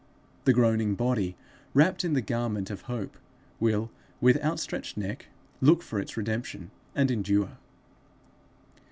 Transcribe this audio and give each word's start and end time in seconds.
The 0.45 0.51
groaning 0.53 0.95
body, 0.95 1.37
wrapt 1.75 2.03
in 2.03 2.13
the 2.13 2.23
garment 2.23 2.71
of 2.71 2.81
hope, 2.89 3.17
will, 3.59 3.91
with 4.19 4.43
outstretched 4.43 4.97
neck, 4.97 5.27
look 5.61 5.83
for 5.83 5.99
its 5.99 6.17
redemption, 6.17 6.71
and 6.95 7.11
endure. 7.11 7.59